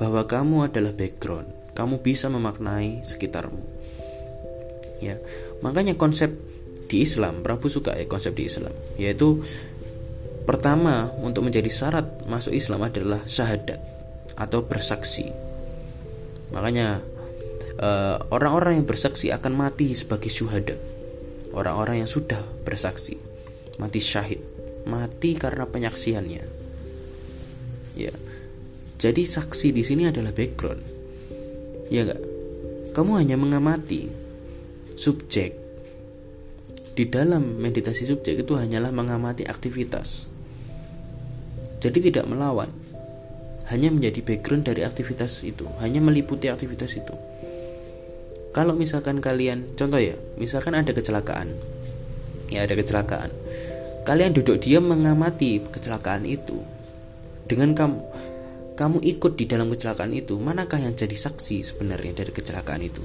bahwa 0.00 0.24
kamu 0.26 0.72
adalah 0.72 0.94
background, 0.94 1.50
kamu 1.78 2.00
bisa 2.00 2.30
memaknai 2.30 3.04
sekitarmu. 3.04 3.62
Ya, 5.02 5.18
makanya 5.66 5.98
konsep 5.98 6.30
di 6.92 7.00
Islam, 7.00 7.40
Prabu 7.40 7.72
suka 7.72 7.96
ya 7.96 8.04
konsep 8.04 8.36
di 8.36 8.44
Islam, 8.44 8.76
yaitu 9.00 9.40
pertama 10.44 11.08
untuk 11.24 11.48
menjadi 11.48 11.72
syarat 11.72 12.28
masuk 12.28 12.52
Islam 12.52 12.84
adalah 12.84 13.24
syahadat 13.24 13.80
atau 14.36 14.60
bersaksi. 14.68 15.32
Makanya 16.52 17.00
eh, 17.80 18.16
orang-orang 18.28 18.84
yang 18.84 18.86
bersaksi 18.86 19.32
akan 19.32 19.56
mati 19.56 19.96
sebagai 19.96 20.28
syuhada. 20.28 20.76
Orang-orang 21.56 22.04
yang 22.04 22.10
sudah 22.10 22.40
bersaksi 22.64 23.16
mati 23.80 24.00
syahid, 24.00 24.40
mati 24.84 25.32
karena 25.36 25.64
penyaksiannya. 25.64 26.44
Ya. 27.96 28.12
Jadi 29.00 29.24
saksi 29.24 29.72
di 29.72 29.80
sini 29.80 30.08
adalah 30.08 30.32
background. 30.32 30.84
Ya 31.88 32.04
enggak 32.08 32.32
kamu 32.92 33.24
hanya 33.24 33.36
mengamati 33.40 34.12
subjek 35.00 35.56
di 36.92 37.08
dalam 37.08 37.56
meditasi 37.56 38.04
subjek 38.04 38.44
itu 38.44 38.52
hanyalah 38.52 38.92
mengamati 38.92 39.48
aktivitas. 39.48 40.28
Jadi 41.80 42.12
tidak 42.12 42.28
melawan. 42.28 42.68
Hanya 43.72 43.88
menjadi 43.88 44.20
background 44.20 44.68
dari 44.68 44.84
aktivitas 44.84 45.40
itu, 45.48 45.64
hanya 45.80 46.04
meliputi 46.04 46.52
aktivitas 46.52 47.00
itu. 47.00 47.14
Kalau 48.52 48.76
misalkan 48.76 49.24
kalian, 49.24 49.72
contoh 49.72 49.96
ya, 49.96 50.12
misalkan 50.36 50.76
ada 50.76 50.92
kecelakaan. 50.92 51.48
Ya 52.52 52.68
ada 52.68 52.76
kecelakaan. 52.76 53.32
Kalian 54.04 54.36
duduk 54.36 54.60
diam 54.60 54.84
mengamati 54.84 55.64
kecelakaan 55.64 56.28
itu. 56.28 56.60
Dengan 57.48 57.72
kamu 57.72 58.00
kamu 58.76 58.98
ikut 59.00 59.40
di 59.40 59.48
dalam 59.48 59.72
kecelakaan 59.72 60.12
itu, 60.12 60.36
manakah 60.36 60.76
yang 60.76 60.92
jadi 60.92 61.16
saksi 61.16 61.64
sebenarnya 61.64 62.12
dari 62.12 62.32
kecelakaan 62.34 62.82
itu? 62.84 63.00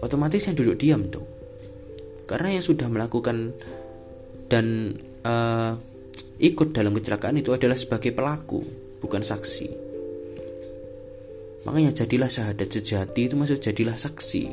Otomatis 0.00 0.48
yang 0.48 0.56
duduk 0.56 0.78
diam 0.80 1.04
dong 1.10 1.37
karena 2.28 2.60
yang 2.60 2.64
sudah 2.64 2.92
melakukan 2.92 3.56
dan 4.52 4.92
uh, 5.24 5.72
ikut 6.36 6.76
dalam 6.76 6.92
kecelakaan 6.92 7.40
itu 7.40 7.56
adalah 7.56 7.74
sebagai 7.74 8.12
pelaku 8.12 8.60
bukan 9.00 9.24
saksi. 9.24 9.88
Makanya 11.64 12.04
jadilah 12.04 12.28
syahadat 12.28 12.68
sejati 12.68 13.32
itu 13.32 13.34
maksud 13.34 13.58
jadilah 13.58 13.96
saksi 13.96 14.44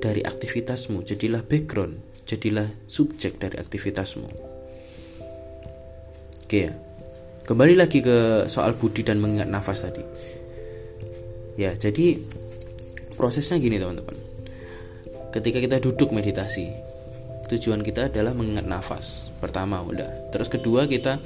dari 0.00 0.24
aktivitasmu 0.24 1.04
jadilah 1.04 1.44
background 1.44 2.24
jadilah 2.24 2.66
subjek 2.88 3.36
dari 3.36 3.60
aktivitasmu. 3.60 4.28
Oke 6.48 6.58
ya 6.64 6.72
kembali 7.44 7.76
lagi 7.76 8.00
ke 8.00 8.48
soal 8.48 8.74
budi 8.80 9.04
dan 9.04 9.20
mengingat 9.20 9.52
nafas 9.52 9.84
tadi. 9.84 10.02
Ya 11.60 11.76
jadi 11.76 12.16
prosesnya 13.20 13.60
gini 13.60 13.76
teman-teman 13.76 14.29
ketika 15.30 15.58
kita 15.62 15.76
duduk 15.78 16.10
meditasi 16.10 16.70
tujuan 17.50 17.82
kita 17.82 18.06
adalah 18.06 18.30
mengingat 18.30 18.66
nafas 18.66 19.30
pertama 19.42 19.82
udah 19.82 20.30
terus 20.30 20.46
kedua 20.46 20.86
kita 20.86 21.18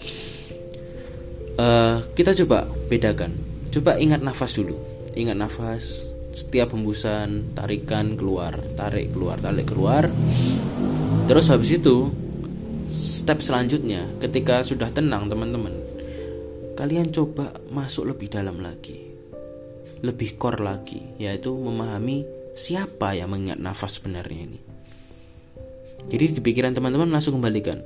uh, 1.59 1.97
kita 2.15 2.35
coba 2.45 2.67
bedakan. 2.91 3.33
Coba 3.71 3.99
ingat 3.99 4.23
nafas 4.23 4.55
dulu. 4.59 4.77
Ingat 5.15 5.37
nafas 5.39 6.11
setiap 6.35 6.75
hembusan 6.75 7.55
tarikan 7.55 8.19
keluar 8.19 8.59
tarik 8.75 9.15
keluar 9.15 9.39
tarik 9.39 9.71
keluar. 9.71 10.11
Terus 11.31 11.47
habis 11.51 11.79
itu 11.79 12.11
step 12.91 13.39
selanjutnya 13.43 14.07
ketika 14.19 14.63
sudah 14.67 14.91
tenang 14.91 15.31
teman-teman 15.31 15.75
kalian 16.75 17.11
coba 17.15 17.55
masuk 17.71 18.15
lebih 18.15 18.31
dalam 18.31 18.59
lagi. 18.59 19.15
Lebih 20.03 20.37
core 20.37 20.61
lagi 20.61 21.01
yaitu 21.23 21.55
memahami 21.55 22.27
siapa 22.55 23.19
yang 23.19 23.29
mengingat 23.35 23.59
nafas 23.59 23.99
sebenarnya 23.99 24.41
ini. 24.47 24.61
Jadi 26.09 26.39
di 26.39 26.41
pikiran 26.41 26.73
teman-teman 26.73 27.11
langsung 27.11 27.37
kembalikan. 27.37 27.83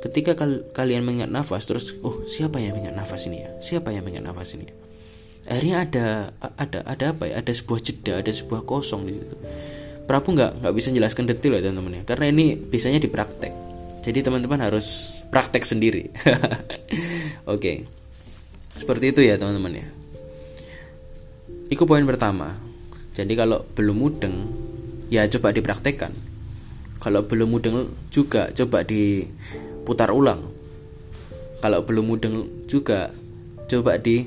Ketika 0.00 0.38
kal 0.38 0.64
kalian 0.70 1.02
mengingat 1.02 1.32
nafas 1.32 1.66
terus, 1.66 1.96
oh 2.04 2.22
siapa 2.24 2.62
yang 2.62 2.76
mengingat 2.76 2.96
nafas 2.96 3.26
ini 3.26 3.42
ya? 3.42 3.50
Siapa 3.58 3.90
yang 3.90 4.06
mengingat 4.06 4.30
nafas 4.30 4.54
ini? 4.54 4.68
Ya? 4.68 4.74
Akhirnya 5.50 5.76
ada 5.82 6.06
ada 6.60 6.78
ada 6.86 7.04
apa 7.16 7.24
ya? 7.26 7.40
Ada 7.40 7.52
sebuah 7.56 7.80
jeda, 7.80 8.12
ada 8.20 8.30
sebuah 8.30 8.62
kosong 8.68 9.08
di 9.08 9.12
situ. 9.16 9.36
Prabu 10.06 10.36
nggak 10.36 10.62
nggak 10.62 10.74
bisa 10.74 10.88
jelaskan 10.90 11.24
detail 11.26 11.58
ya 11.58 11.62
teman-teman 11.70 12.00
ya, 12.00 12.04
karena 12.06 12.26
ini 12.30 12.54
biasanya 12.58 12.98
dipraktek. 13.02 13.52
Jadi 14.00 14.18
teman-teman 14.24 14.58
harus 14.64 15.20
praktek 15.28 15.62
sendiri. 15.62 16.08
Oke, 17.46 17.52
okay. 17.52 17.76
seperti 18.74 19.12
itu 19.12 19.20
ya 19.22 19.36
teman-teman 19.36 19.84
ya. 19.84 19.88
Itu 21.70 21.86
poin 21.86 22.02
pertama 22.02 22.69
jadi 23.20 23.32
kalau 23.36 23.68
belum 23.76 24.00
mudeng 24.00 24.32
ya 25.12 25.26
coba 25.28 25.52
dipraktekkan. 25.52 26.14
Kalau 27.00 27.24
belum 27.24 27.52
mudeng 27.52 27.92
juga 28.08 28.48
coba 28.56 28.80
diputar 28.86 30.08
ulang. 30.14 30.40
Kalau 31.60 31.84
belum 31.84 32.16
mudeng 32.16 32.48
juga 32.64 33.12
coba 33.68 34.00
di 34.00 34.24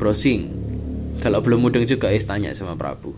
browsing. 0.00 0.48
Kalau 1.20 1.44
belum 1.44 1.68
mudeng 1.68 1.84
juga 1.84 2.08
ya 2.08 2.20
tanya 2.22 2.54
sama 2.56 2.78
Prabu. 2.78 3.12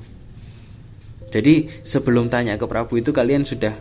Jadi 1.30 1.70
sebelum 1.86 2.26
tanya 2.26 2.58
ke 2.58 2.66
Prabu 2.66 2.98
itu 2.98 3.14
kalian 3.14 3.46
sudah 3.46 3.74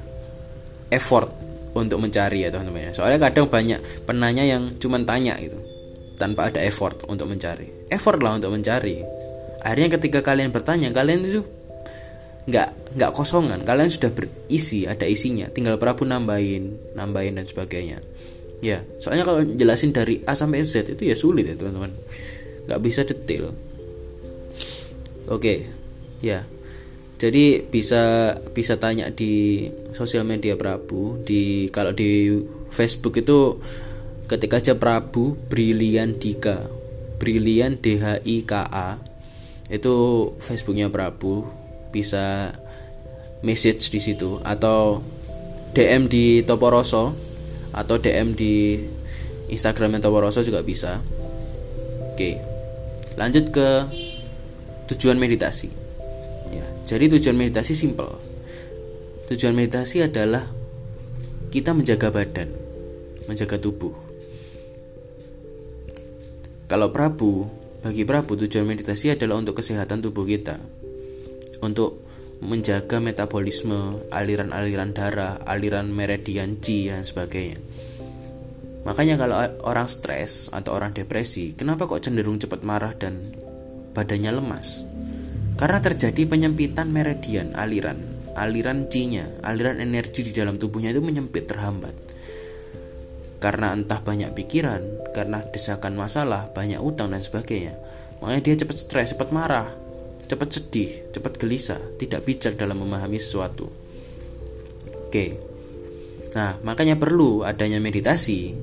effort 0.94 1.34
untuk 1.74 2.02
mencari 2.02 2.46
ya 2.46 2.50
teman-teman 2.50 2.90
ya. 2.90 2.92
soalnya 2.98 3.30
kadang 3.30 3.46
banyak 3.46 3.78
penanya 4.10 4.42
yang 4.42 4.74
cuma 4.82 4.98
tanya 5.06 5.38
gitu 5.38 5.58
tanpa 6.18 6.50
ada 6.50 6.60
effort 6.66 7.06
untuk 7.08 7.30
mencari. 7.30 7.90
Effort 7.94 8.20
lah 8.22 8.38
untuk 8.38 8.54
mencari 8.54 9.19
akhirnya 9.64 10.00
ketika 10.00 10.20
kalian 10.24 10.52
bertanya 10.56 10.92
kalian 10.92 11.26
itu 11.26 11.42
nggak 12.50 12.98
nggak 12.98 13.12
kosongan. 13.14 13.62
Kalian 13.62 13.92
sudah 13.94 14.10
berisi 14.10 14.90
ada 14.90 15.06
isinya. 15.06 15.46
Tinggal 15.54 15.78
Prabu 15.78 16.04
nambahin 16.04 16.96
nambahin 16.98 17.38
dan 17.38 17.46
sebagainya. 17.46 18.02
Ya 18.60 18.84
soalnya 19.00 19.24
kalau 19.24 19.46
jelasin 19.46 19.96
dari 19.96 20.20
A 20.28 20.36
sampai 20.36 20.66
Z 20.66 20.84
itu 20.90 21.04
ya 21.06 21.16
sulit 21.16 21.46
ya 21.46 21.56
teman-teman. 21.56 21.94
Nggak 22.68 22.80
bisa 22.82 23.02
detail. 23.06 23.54
Oke 25.30 25.70
ya. 26.26 26.44
Jadi 27.20 27.68
bisa 27.68 28.32
bisa 28.56 28.80
tanya 28.80 29.12
di 29.12 29.68
sosial 29.92 30.24
media 30.24 30.56
Prabu 30.56 31.20
di 31.28 31.68
kalau 31.68 31.92
di 31.92 32.32
Facebook 32.72 33.20
itu 33.20 33.60
ketika 34.26 34.64
aja 34.64 34.74
Prabu 34.80 35.36
Brilian 35.52 36.16
Dika. 36.16 36.64
Brilian 37.20 37.76
D 37.76 38.00
H 38.00 38.24
I 38.24 38.48
K 38.48 38.54
A 38.64 39.09
itu 39.70 39.96
Facebooknya 40.42 40.90
Prabu 40.90 41.46
bisa 41.94 42.54
message 43.46 43.94
di 43.94 44.02
situ 44.02 44.42
atau 44.42 45.02
DM 45.78 46.10
di 46.10 46.42
Toporoso 46.42 47.14
atau 47.70 47.96
DM 48.02 48.34
di 48.34 48.82
Instagramnya 49.50 50.02
Toporoso 50.02 50.42
juga 50.42 50.66
bisa. 50.66 50.98
Oke 52.14 52.42
lanjut 53.16 53.54
ke 53.54 53.70
tujuan 54.94 55.22
meditasi. 55.22 55.70
Ya 56.50 56.66
jadi 56.90 57.06
tujuan 57.18 57.38
meditasi 57.38 57.78
simple. 57.78 58.18
Tujuan 59.30 59.54
meditasi 59.54 60.02
adalah 60.02 60.50
kita 61.54 61.78
menjaga 61.78 62.10
badan 62.10 62.50
menjaga 63.30 63.62
tubuh. 63.62 63.94
Kalau 66.66 66.90
Prabu 66.90 67.59
bagi 67.80 68.04
Prabu, 68.04 68.36
tujuan 68.36 68.68
meditasi 68.68 69.16
adalah 69.16 69.40
untuk 69.40 69.64
kesehatan 69.64 70.04
tubuh 70.04 70.28
kita. 70.28 70.60
Untuk 71.64 72.04
menjaga 72.44 73.00
metabolisme, 73.00 74.04
aliran-aliran 74.12 74.92
darah, 74.92 75.40
aliran 75.48 75.88
meridian 75.92 76.60
Qi 76.60 76.92
dan 76.92 77.08
sebagainya. 77.08 77.60
Makanya 78.84 79.16
kalau 79.20 79.36
orang 79.64 79.88
stres 79.88 80.52
atau 80.52 80.76
orang 80.76 80.92
depresi, 80.92 81.56
kenapa 81.56 81.88
kok 81.88 82.04
cenderung 82.04 82.40
cepat 82.40 82.68
marah 82.68 82.96
dan 82.96 83.32
badannya 83.96 84.32
lemas? 84.40 84.84
Karena 85.56 85.80
terjadi 85.80 86.28
penyempitan 86.28 86.92
meridian, 86.92 87.56
aliran, 87.56 88.00
aliran 88.36 88.88
Qi-nya, 88.88 89.44
aliran 89.44 89.84
energi 89.84 90.28
di 90.28 90.32
dalam 90.32 90.56
tubuhnya 90.56 90.96
itu 90.96 91.04
menyempit, 91.04 91.48
terhambat 91.48 92.09
karena 93.40 93.72
entah 93.72 94.04
banyak 94.04 94.36
pikiran, 94.36 95.12
karena 95.16 95.40
desakan 95.48 95.96
masalah, 95.96 96.52
banyak 96.52 96.80
utang 96.84 97.16
dan 97.16 97.24
sebagainya. 97.24 97.80
Makanya 98.20 98.42
dia 98.44 98.56
cepat 98.60 98.76
stres, 98.76 99.16
cepat 99.16 99.32
marah, 99.32 99.72
cepat 100.28 100.50
sedih, 100.52 101.08
cepat 101.16 101.40
gelisah, 101.40 101.80
tidak 101.96 102.28
bijak 102.28 102.60
dalam 102.60 102.84
memahami 102.84 103.16
sesuatu. 103.16 103.72
Oke. 105.08 105.40
Nah, 106.36 106.60
makanya 106.68 107.00
perlu 107.00 107.48
adanya 107.48 107.80
meditasi. 107.80 108.54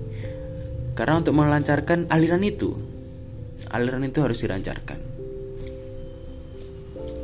Karena 0.93 1.25
untuk 1.25 1.33
melancarkan 1.33 2.13
aliran 2.13 2.45
itu, 2.45 2.77
aliran 3.73 4.05
itu 4.05 4.21
harus 4.21 4.45
dilancarkan. 4.45 5.01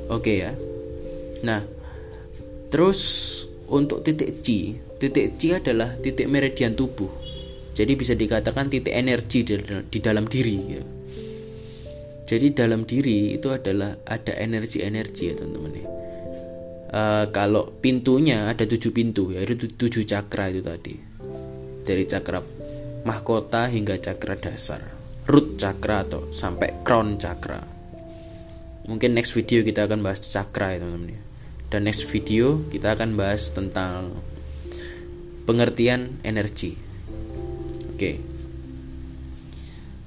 Oke 0.09 0.33
ya. 0.41 0.53
Nah, 1.45 1.61
terus 2.73 3.01
untuk 3.69 4.05
titik 4.05 4.41
C, 4.41 4.77
titik 5.01 5.37
C 5.37 5.57
adalah 5.57 5.89
titik 6.01 6.29
meridian 6.29 6.77
tubuh 6.77 7.32
jadi 7.73 7.93
bisa 7.97 8.13
dikatakan 8.13 8.69
titik 8.69 8.93
energi 8.93 9.49
di, 9.49 9.99
dalam 10.05 10.29
diri 10.29 10.57
ya. 10.69 10.85
Jadi 12.23 12.47
dalam 12.53 12.85
diri 12.85 13.37
itu 13.37 13.49
adalah 13.53 13.97
ada 14.09 14.33
energi-energi 14.37 15.25
ya 15.33 15.35
teman-teman. 15.37 15.73
Uh, 16.93 17.25
kalau 17.33 17.65
pintunya 17.81 18.53
ada 18.53 18.69
tujuh 18.69 18.93
pintu 18.93 19.33
ya 19.33 19.41
itu 19.41 19.65
tujuh 19.65 20.05
cakra 20.05 20.53
itu 20.53 20.61
tadi 20.61 20.93
dari 21.89 22.05
cakra 22.05 22.45
mahkota 23.09 23.65
hingga 23.73 23.97
cakra 23.97 24.37
dasar 24.37 24.85
root 25.25 25.57
cakra 25.57 26.05
atau 26.05 26.29
sampai 26.29 26.85
crown 26.85 27.17
cakra 27.17 27.65
mungkin 28.85 29.17
next 29.17 29.33
video 29.33 29.65
kita 29.65 29.89
akan 29.89 30.05
bahas 30.05 30.21
cakra 30.37 30.77
ya 30.77 30.85
teman-teman 30.85 31.17
ya. 31.17 31.21
dan 31.73 31.81
next 31.89 32.13
video 32.13 32.61
kita 32.69 32.93
akan 32.93 33.17
bahas 33.17 33.49
tentang 33.57 34.13
pengertian 35.49 36.21
energi 36.29 36.77
Oke. 38.03 38.19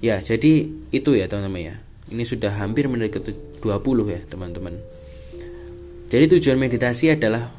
Ya, 0.04 0.20
jadi 0.20 0.68
itu 0.92 1.16
ya 1.16 1.32
teman-teman 1.32 1.72
ya. 1.72 1.76
Ini 2.12 2.28
sudah 2.28 2.52
hampir 2.60 2.92
ke 2.92 3.24
20 3.24 4.12
ya, 4.12 4.20
teman-teman. 4.28 4.76
Jadi 6.12 6.36
tujuan 6.36 6.60
meditasi 6.60 7.16
adalah 7.16 7.56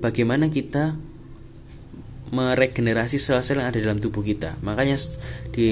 bagaimana 0.00 0.48
kita 0.48 0.96
meregenerasi 2.32 3.20
sel-sel 3.20 3.60
yang 3.60 3.68
ada 3.68 3.76
dalam 3.76 4.00
tubuh 4.00 4.24
kita. 4.24 4.56
Makanya 4.64 4.96
di 5.52 5.70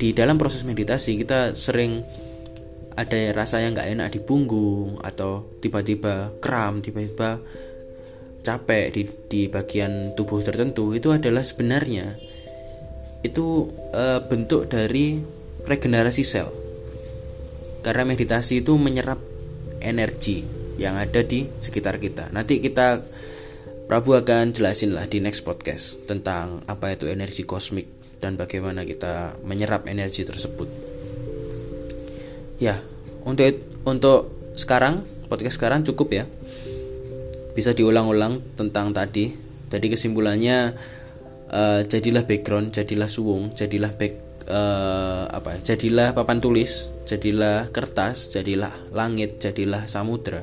di 0.00 0.16
dalam 0.16 0.40
proses 0.40 0.64
meditasi 0.64 1.20
kita 1.20 1.52
sering 1.52 2.00
ada 2.96 3.36
rasa 3.36 3.60
yang 3.60 3.76
nggak 3.76 4.00
enak 4.00 4.08
di 4.16 4.20
punggung 4.24 4.96
atau 5.04 5.60
tiba-tiba 5.60 6.40
kram, 6.40 6.80
tiba-tiba 6.80 7.36
capek 8.40 8.96
di 8.96 9.02
di 9.28 9.40
bagian 9.52 10.16
tubuh 10.16 10.40
tertentu 10.40 10.88
itu 10.96 11.12
adalah 11.12 11.44
sebenarnya 11.44 12.31
itu 13.22 13.70
e, 13.94 14.04
bentuk 14.26 14.70
dari 14.70 15.18
regenerasi 15.66 16.22
sel. 16.26 16.50
Karena 17.82 18.06
meditasi 18.06 18.62
itu 18.62 18.78
menyerap 18.78 19.18
energi 19.82 20.46
yang 20.78 20.98
ada 20.98 21.22
di 21.22 21.46
sekitar 21.62 21.98
kita. 21.98 22.30
Nanti 22.30 22.62
kita 22.62 23.02
Prabu 23.92 24.16
akan 24.16 24.56
jelasin 24.56 24.96
lah 24.96 25.04
di 25.04 25.20
next 25.20 25.44
podcast 25.44 26.08
tentang 26.08 26.64
apa 26.64 26.96
itu 26.96 27.10
energi 27.12 27.44
kosmik 27.44 27.84
dan 28.24 28.40
bagaimana 28.40 28.86
kita 28.88 29.36
menyerap 29.44 29.84
energi 29.84 30.24
tersebut. 30.24 30.70
Ya, 32.56 32.78
untuk 33.26 33.52
untuk 33.84 34.32
sekarang 34.54 35.04
podcast 35.28 35.60
sekarang 35.60 35.84
cukup 35.84 36.08
ya. 36.14 36.24
Bisa 37.52 37.76
diulang-ulang 37.76 38.40
tentang 38.56 38.96
tadi. 38.96 39.34
Jadi 39.68 39.92
kesimpulannya 39.92 40.72
uh, 41.52 41.84
jadilah 41.86 42.24
background, 42.24 42.72
jadilah 42.72 43.06
suwung, 43.06 43.52
jadilah 43.52 43.92
back 43.94 44.44
uh, 44.48 45.30
apa? 45.30 45.60
Jadilah 45.60 46.16
papan 46.16 46.40
tulis, 46.40 46.90
jadilah 47.06 47.70
kertas, 47.70 48.32
jadilah 48.32 48.72
langit, 48.90 49.38
jadilah 49.38 49.86
samudra 49.86 50.42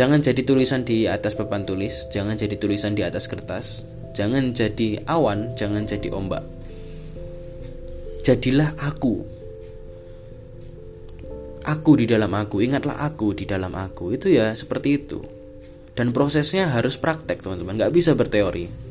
Jangan 0.00 0.22
jadi 0.22 0.46
tulisan 0.46 0.86
di 0.86 1.04
atas 1.10 1.36
papan 1.36 1.68
tulis, 1.68 2.08
jangan 2.08 2.32
jadi 2.32 2.56
tulisan 2.56 2.96
di 2.96 3.04
atas 3.04 3.28
kertas, 3.28 3.84
jangan 4.16 4.54
jadi 4.54 5.02
awan, 5.04 5.52
jangan 5.60 5.84
jadi 5.84 6.08
ombak. 6.14 6.40
Jadilah 8.24 8.72
aku. 8.80 9.20
Aku 11.68 11.92
di 12.00 12.08
dalam 12.08 12.32
aku, 12.32 12.64
ingatlah 12.64 13.02
aku 13.04 13.36
di 13.36 13.44
dalam 13.44 13.76
aku. 13.76 14.16
Itu 14.16 14.32
ya 14.32 14.56
seperti 14.56 14.88
itu. 14.94 15.20
Dan 15.92 16.16
prosesnya 16.16 16.72
harus 16.72 16.96
praktek, 16.96 17.44
teman-teman. 17.44 17.76
Gak 17.76 17.92
bisa 17.92 18.16
berteori. 18.16 18.89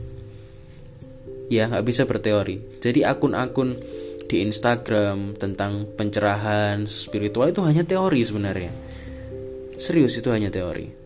Ya, 1.49 1.65
gak 1.65 1.85
bisa 1.85 2.05
berteori. 2.05 2.79
Jadi 2.79 3.01
akun-akun 3.01 3.73
di 4.29 4.45
Instagram 4.45 5.33
tentang 5.35 5.89
pencerahan 5.97 6.85
spiritual 6.85 7.49
itu 7.49 7.65
hanya 7.65 7.81
teori 7.81 8.21
sebenarnya. 8.21 8.71
Serius 9.75 10.13
itu 10.21 10.29
hanya 10.29 10.53
teori 10.53 10.99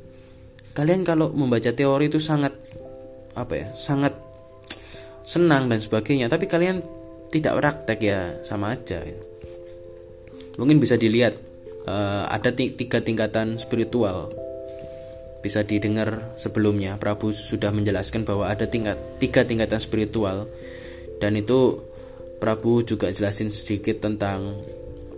kalian 0.73 1.05
kalau 1.05 1.29
membaca 1.29 1.69
teori 1.69 2.09
itu 2.09 2.17
sangat 2.17 2.51
apa 3.37 3.53
ya 3.53 3.67
sangat 3.73 4.13
senang 5.21 5.69
dan 5.69 5.79
sebagainya 5.79 6.27
tapi 6.27 6.49
kalian 6.49 6.81
tidak 7.29 7.57
praktek 7.61 7.99
ya 8.01 8.19
sama 8.41 8.73
aja 8.73 9.01
mungkin 10.57 10.81
bisa 10.81 10.97
dilihat 10.97 11.37
uh, 11.85 12.29
ada 12.29 12.53
tiga 12.53 13.01
tingkatan 13.01 13.57
spiritual 13.57 14.33
bisa 15.43 15.67
didengar 15.67 16.33
sebelumnya. 16.39 16.95
Prabu 16.95 17.35
sudah 17.35 17.75
menjelaskan 17.75 18.23
bahwa 18.23 18.47
ada 18.47 18.63
tingkat 18.63 18.95
tiga 19.19 19.43
tingkatan 19.43 19.83
spiritual. 19.83 20.47
Dan 21.19 21.35
itu 21.35 21.83
Prabu 22.39 22.87
juga 22.87 23.11
jelasin 23.11 23.51
sedikit 23.51 23.99
tentang 23.99 24.55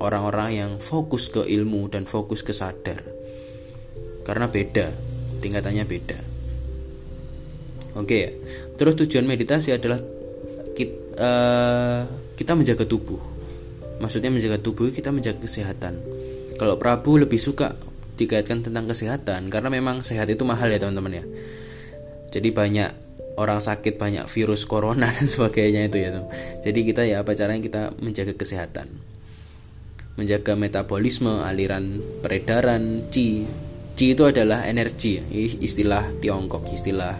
orang-orang 0.01 0.49
yang 0.57 0.71
fokus 0.81 1.29
ke 1.29 1.45
ilmu 1.45 1.93
dan 1.93 2.09
fokus 2.09 2.41
ke 2.41 2.51
sadar. 2.51 3.05
Karena 4.25 4.49
beda 4.49 4.89
tingkatannya 5.39 5.85
beda. 5.85 6.19
Oke 7.95 8.17
ya 8.17 8.31
terus 8.75 8.99
tujuan 8.99 9.23
meditasi 9.23 9.71
adalah 9.71 10.01
kita, 10.75 10.95
uh, 11.15 11.23
eh, 11.23 12.01
kita 12.35 12.51
menjaga 12.57 12.83
tubuh. 12.83 13.21
Maksudnya 14.03 14.27
menjaga 14.27 14.59
tubuh 14.59 14.91
kita 14.91 15.15
menjaga 15.15 15.39
kesehatan. 15.39 16.03
Kalau 16.59 16.75
Prabu 16.75 17.15
lebih 17.15 17.39
suka 17.39 17.71
dikaitkan 18.15 18.63
tentang 18.63 18.87
kesehatan 18.87 19.51
karena 19.51 19.69
memang 19.69 20.01
sehat 20.01 20.31
itu 20.31 20.43
mahal 20.47 20.71
ya 20.71 20.79
teman-teman 20.79 21.21
ya 21.21 21.25
jadi 22.31 22.49
banyak 22.51 22.89
orang 23.35 23.59
sakit 23.59 23.99
banyak 23.99 24.25
virus 24.31 24.63
corona 24.67 25.11
dan 25.15 25.27
sebagainya 25.27 25.91
itu 25.91 25.97
ya 25.99 26.09
teman. 26.15 26.27
jadi 26.63 26.79
kita 26.81 27.01
ya 27.03 27.15
apa 27.21 27.31
caranya 27.35 27.61
kita 27.61 27.81
menjaga 27.99 28.33
kesehatan 28.35 28.87
menjaga 30.15 30.55
metabolisme 30.55 31.43
aliran 31.43 31.99
peredaran 32.23 33.11
chi 33.11 33.43
Qi 33.95 34.11
itu 34.11 34.27
adalah 34.27 34.67
energi, 34.67 35.23
istilah 35.63 36.19
Tiongkok, 36.19 36.67
istilah 36.67 37.15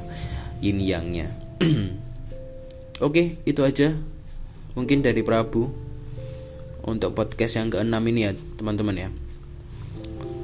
yin 0.60 0.84
yangnya. 0.84 1.32
Oke, 3.08 3.40
itu 3.48 3.64
aja. 3.64 3.96
Mungkin 4.76 5.00
dari 5.00 5.24
Prabu 5.24 5.72
untuk 6.84 7.16
podcast 7.16 7.64
yang 7.64 7.72
keenam 7.72 8.04
ini 8.12 8.28
ya, 8.28 8.36
teman-teman 8.60 9.08
ya. 9.08 9.10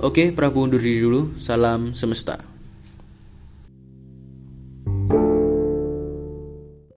Oke, 0.01 0.33
Prabu 0.33 0.65
undur 0.65 0.81
diri 0.81 0.97
dulu. 0.97 1.37
Salam 1.37 1.93
semesta. 1.93 2.50